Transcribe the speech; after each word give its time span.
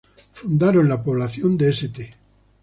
Fundaron 0.33 0.89
la 0.89 1.03
población 1.03 1.55
de 1.59 1.69
St. 1.69 2.09